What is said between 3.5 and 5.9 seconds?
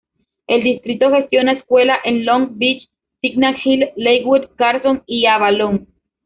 Hill, Lakewood, Carson, y Avalon.